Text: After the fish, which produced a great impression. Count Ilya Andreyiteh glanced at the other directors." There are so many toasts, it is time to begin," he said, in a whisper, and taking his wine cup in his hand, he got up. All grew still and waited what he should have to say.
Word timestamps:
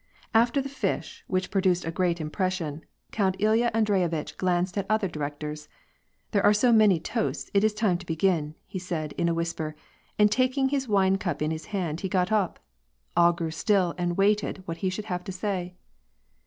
After 0.33 0.63
the 0.63 0.67
fish, 0.67 1.23
which 1.27 1.51
produced 1.51 1.85
a 1.85 1.91
great 1.91 2.19
impression. 2.19 2.83
Count 3.11 3.35
Ilya 3.37 3.69
Andreyiteh 3.75 4.35
glanced 4.35 4.75
at 4.75 4.87
the 4.87 4.91
other 4.95 5.07
directors." 5.07 5.69
There 6.31 6.43
are 6.43 6.55
so 6.55 6.71
many 6.73 6.99
toasts, 6.99 7.51
it 7.53 7.63
is 7.63 7.75
time 7.75 7.99
to 7.99 8.05
begin," 8.07 8.55
he 8.65 8.79
said, 8.79 9.11
in 9.11 9.29
a 9.29 9.33
whisper, 9.35 9.75
and 10.17 10.31
taking 10.31 10.69
his 10.69 10.87
wine 10.87 11.19
cup 11.19 11.39
in 11.43 11.51
his 11.51 11.65
hand, 11.65 12.01
he 12.01 12.09
got 12.09 12.31
up. 12.31 12.59
All 13.15 13.31
grew 13.31 13.51
still 13.51 13.93
and 13.95 14.17
waited 14.17 14.63
what 14.65 14.77
he 14.77 14.89
should 14.89 15.05
have 15.05 15.23
to 15.25 15.31
say. 15.31 15.75